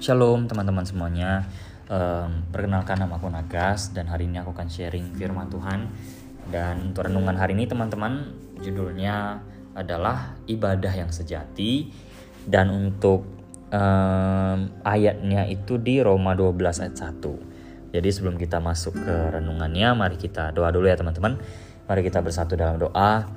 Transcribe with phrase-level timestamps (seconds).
[0.00, 1.44] Shalom teman-teman semuanya.
[1.84, 5.92] Um, perkenalkan nama aku Nagas dan hari ini aku akan sharing firman Tuhan.
[6.48, 8.32] Dan untuk renungan hari ini teman-teman
[8.64, 9.44] judulnya
[9.76, 11.92] adalah ibadah yang sejati
[12.48, 13.28] dan untuk
[13.68, 17.92] um, ayatnya itu di Roma 12 ayat 1.
[17.92, 21.36] Jadi sebelum kita masuk ke renungannya, mari kita doa dulu ya teman-teman.
[21.84, 23.28] Mari kita bersatu dalam doa.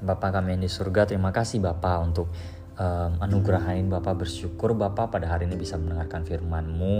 [0.00, 2.32] Bapak kami yang di surga, terima kasih Bapak untuk
[2.76, 6.94] um, anugerahin Bapak bersyukur Bapak pada hari ini bisa mendengarkan firman-Mu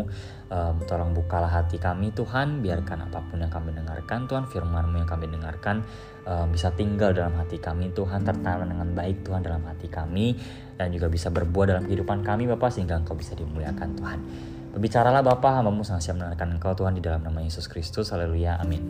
[0.50, 5.10] um, tolong bukalah hati kami Tuhan biarkan apa pun yang kami dengarkan Tuhan firman-Mu yang
[5.10, 5.84] kami dengarkan
[6.24, 10.36] um, bisa tinggal dalam hati kami Tuhan tertanam dengan baik Tuhan dalam hati kami
[10.76, 14.20] dan juga bisa berbuah dalam kehidupan kami Bapak sehingga Engkau bisa dimuliakan Tuhan
[14.76, 18.12] Berbicaralah Bapak, hambamu sangat siap mendengarkan Engkau Tuhan di dalam nama Yesus Kristus.
[18.12, 18.60] Haleluya.
[18.60, 18.84] Amin.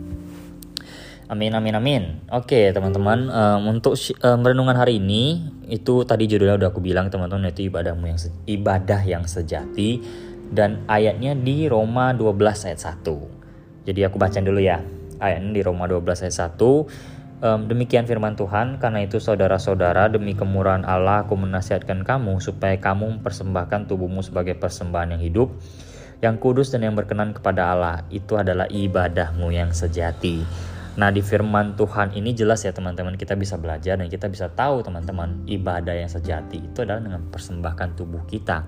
[1.27, 2.03] Amin amin amin.
[2.31, 7.51] Oke teman-teman um, untuk um, renungan hari ini itu tadi judulnya udah aku bilang teman-teman
[7.51, 9.99] itu ibadahmu yang ibadah yang sejati
[10.55, 13.91] dan ayatnya di Roma 12 ayat 1.
[13.91, 14.79] Jadi aku baca dulu ya.
[15.19, 16.63] Ayatnya di Roma 12 ayat 1.
[17.37, 23.19] Um, demikian firman Tuhan, karena itu saudara-saudara demi kemurahan Allah aku menasihatkan kamu supaya kamu
[23.19, 25.51] mempersembahkan tubuhmu sebagai persembahan yang hidup,
[26.23, 28.07] yang kudus dan yang berkenan kepada Allah.
[28.09, 30.76] Itu adalah ibadahmu yang sejati.
[30.97, 34.81] Nah di firman Tuhan ini jelas ya teman-teman kita bisa belajar dan kita bisa tahu
[34.81, 38.65] teman-teman ibadah yang sejati itu adalah dengan mempersembahkan tubuh kita.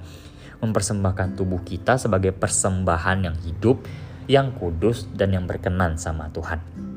[0.61, 3.81] Mempersembahkan tubuh kita sebagai persembahan yang hidup,
[4.29, 6.88] yang kudus dan yang berkenan sama Tuhan.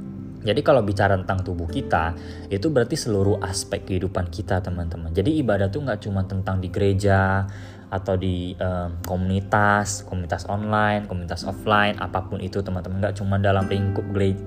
[0.42, 2.18] Jadi kalau bicara tentang tubuh kita,
[2.50, 5.14] itu berarti seluruh aspek kehidupan kita teman-teman.
[5.14, 7.46] Jadi ibadah tuh nggak cuma tentang di gereja,
[7.92, 13.68] atau di um, komunitas, komunitas online, komunitas offline, apa pun itu teman-teman nggak cuma dalam
[13.68, 14.40] lingkup gereja,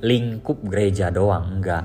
[0.00, 1.84] lingkup gereja doang, enggak.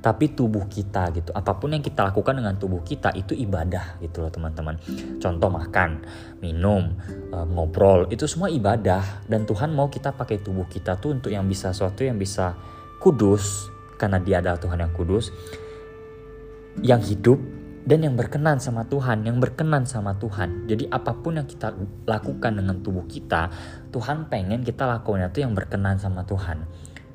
[0.00, 4.20] Tapi tubuh kita gitu, apa pun yang kita lakukan dengan tubuh kita itu ibadah gitu
[4.20, 4.76] loh teman-teman.
[5.16, 6.04] Contoh makan,
[6.44, 6.92] minum,
[7.32, 11.48] um, ngobrol, itu semua ibadah dan Tuhan mau kita pakai tubuh kita tuh untuk yang
[11.48, 12.52] bisa suatu yang bisa
[13.00, 15.32] kudus karena Dia adalah Tuhan yang kudus,
[16.84, 17.40] yang hidup
[17.84, 20.68] dan yang berkenan sama Tuhan, yang berkenan sama Tuhan.
[20.68, 21.72] Jadi apa pun yang kita
[22.04, 23.48] lakukan dengan tubuh kita,
[23.88, 26.68] Tuhan pengen kita lakukan itu yang berkenan sama Tuhan.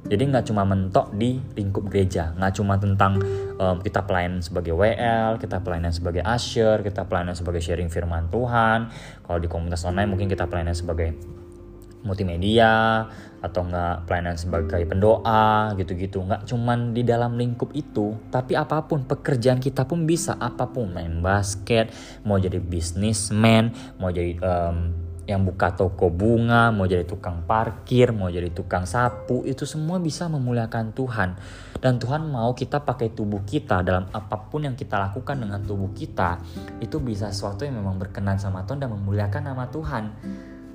[0.05, 3.17] Jadi nggak cuma mentok di lingkup gereja, nggak cuma tentang
[3.57, 8.93] um, kita pelayanan sebagai WL, kita pelayanan sebagai usher, kita pelayanan sebagai sharing firman Tuhan.
[9.25, 11.17] Kalau di komunitas online mungkin kita pelayanan sebagai
[12.05, 13.03] multimedia
[13.41, 16.21] atau enggak pelayanan sebagai pendoa gitu-gitu.
[16.21, 20.37] Nggak cuman di dalam lingkup itu tapi apa pun pekerjaan kita pun bisa.
[20.37, 21.89] Apa pun main basket
[22.21, 28.29] mau jadi bisnismen mau jadi um, yang buka toko bunga, mau jadi tukang parkir, mau
[28.29, 31.33] jadi tukang sapu, itu semua bisa memuliakan Tuhan.
[31.81, 35.89] Dan Tuhan mau kita pakai tubuh kita dalam apa pun yang kita lakukan dengan tubuh
[35.97, 36.37] kita,
[36.77, 40.03] itu bisa sesuatu yang memang berkenan sama Tuhan dan memuliakan nama Tuhan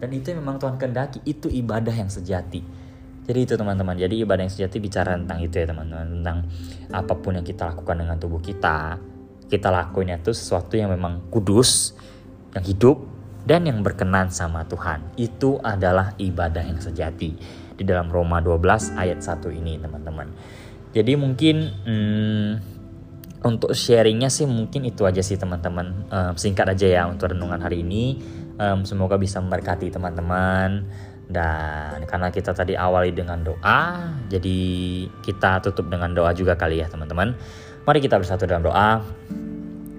[0.01, 1.21] dan itu memang Tuhan kehendaki.
[1.29, 2.65] Itu ibadah yang sejati.
[3.29, 3.95] Jadi itu teman-teman.
[4.01, 6.09] Jadi ibadah yang sejati bicara tentang itu ya teman-teman.
[6.19, 6.39] Tentang
[6.91, 8.97] apa pun yang kita lakukan dengan tubuh kita.
[9.47, 11.93] Kita lakuin itu sesuatu yang memang kudus
[12.57, 13.07] yang hidup
[13.45, 15.05] dan yang berkenan sama Tuhan.
[15.21, 17.37] Itu adalah ibadah yang sejati.
[17.77, 20.29] Di dalam Roma 12 ayat 1 ini teman-teman.
[20.91, 21.57] Jadi mungkin
[21.87, 22.51] hmm,
[23.41, 26.09] untuk sharingnya sih mungkin itu aja sih teman-teman.
[26.09, 28.21] Um, singkat aja ya untuk renungan hari ini
[28.61, 30.85] um, semoga bisa memberkati teman-teman.
[31.31, 34.59] Dan karena kita tadi awali dengan doa jadi
[35.23, 37.39] kita tutup dengan doa juga kali ya teman-teman.
[37.87, 38.99] Mari kita bersatu dalam doa.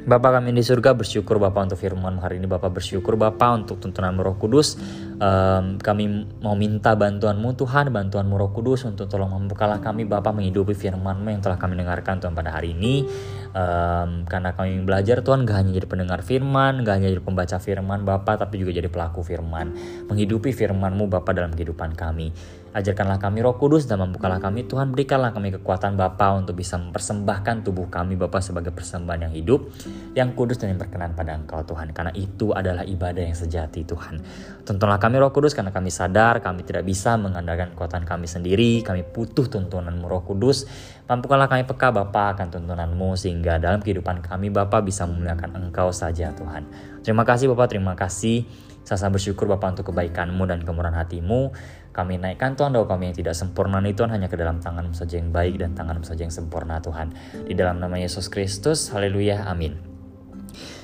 [0.01, 2.51] Bapak kami di surga bersyukur Bapak untuk firman hari ini.
[2.51, 4.75] Bapak bersyukur Bapak untuk tuntunan Roh Kudus
[5.21, 10.73] um, kami mau minta bantuanmu Tuhan bantuanmu Roh Kudus untuk tolong membukalah kami Bapak menghidupi
[10.73, 13.05] firmanmu yang telah kami dengarkan Tuhan pada hari ini.
[13.51, 18.07] Um, karena kami belajar Tuhan gak hanya jadi pendengar firman gak hanya jadi pembaca firman
[18.07, 19.75] Bapak tapi juga jadi pelaku firman.
[20.09, 22.33] Menghidupi firmanmu Bapak dalam kehidupan kami
[22.71, 24.63] Ajarkanlah kami roh kudus dan membukalah kami.
[24.63, 29.67] Tuhan berikanlah kami kekuatan Bapa untuk bisa mempersembahkan tubuh kami Bapa sebagai persembahan yang hidup
[30.15, 31.91] yang kudus dan yang berkenan pada Engkau Tuhan.
[31.91, 34.23] Karena itu adalah ibadah yang sejati Tuhan.
[34.63, 38.79] Tuntunlah kami roh kudus karena kami sadar kami tidak bisa mengandalkan kekuatan kami sendiri.
[38.87, 40.63] Kami butuh tuntunanmu roh kudus.
[41.11, 46.31] Mampukanlah kami peka Bapa akan tuntunanmu sehingga dalam kehidupan kami Bapa bisa memuliakan Engkau saja
[46.31, 46.63] Tuhan.
[47.03, 51.53] Terima kasih Bapak terima kasih saya bersyukur Bapak untuk kebaikanmu dan kemurahan hatimu.
[51.91, 55.19] Kami naikkan Tuhan doa kami yang tidak sempurna ini Tuhan hanya ke dalam tangan saja
[55.19, 57.11] yang baik dan tangan saja yang sempurna Tuhan.
[57.45, 59.75] Di dalam nama Yesus Kristus, haleluya, amin.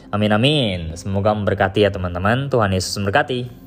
[0.07, 0.95] Amin amin.
[0.95, 2.47] Semoga memberkati ya teman-teman.
[2.47, 3.66] Tuhan Yesus memberkati.